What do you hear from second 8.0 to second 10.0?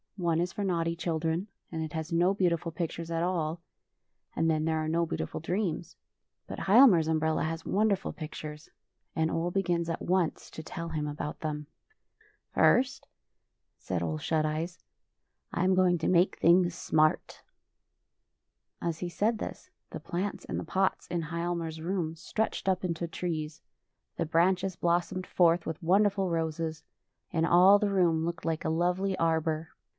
pictures, and Ole begins